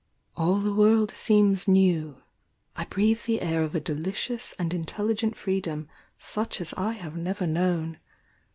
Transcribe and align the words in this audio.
AU 0.35 0.57
the 0.61 0.73
world 0.73 1.13
seems 1.15 1.67
new; 1.67 2.23
I 2.75 2.85
breathe 2.85 3.21
the 3.27 3.39
air 3.39 3.61
of 3.61 3.75
a 3.75 3.79
delicious 3.79 4.55
and 4.57 4.73
in 4.73 4.83
telligent 4.83 5.35
freedom 5.35 5.89
such 6.17 6.59
as 6.59 6.73
I 6.73 6.93
have 6.93 7.15
never 7.15 7.45
known. 7.45 7.99